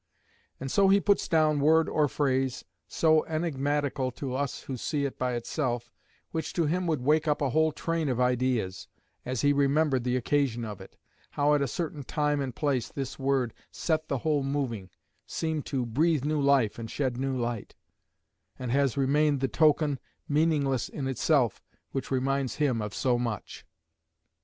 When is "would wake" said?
6.87-7.27